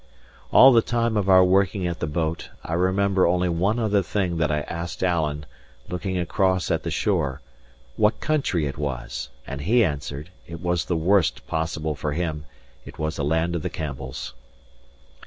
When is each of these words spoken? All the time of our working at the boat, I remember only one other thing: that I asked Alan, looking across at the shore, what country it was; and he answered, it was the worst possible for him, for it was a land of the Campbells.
All 0.51 0.73
the 0.73 0.81
time 0.81 1.15
of 1.15 1.29
our 1.29 1.43
working 1.43 1.85
at 1.85 1.99
the 1.99 2.07
boat, 2.07 2.49
I 2.63 2.73
remember 2.73 3.27
only 3.27 3.49
one 3.49 3.77
other 3.77 4.01
thing: 4.01 4.37
that 4.37 4.49
I 4.51 4.61
asked 4.61 5.03
Alan, 5.03 5.45
looking 5.89 6.17
across 6.17 6.71
at 6.71 6.81
the 6.81 6.89
shore, 6.89 7.39
what 7.97 8.19
country 8.19 8.65
it 8.65 8.79
was; 8.79 9.29
and 9.45 9.61
he 9.61 9.83
answered, 9.85 10.31
it 10.47 10.59
was 10.59 10.85
the 10.85 10.97
worst 10.97 11.45
possible 11.45 11.93
for 11.93 12.13
him, 12.13 12.45
for 12.83 12.89
it 12.89 12.97
was 12.97 13.19
a 13.19 13.23
land 13.23 13.53
of 13.55 13.61
the 13.61 13.69
Campbells. 13.69 14.33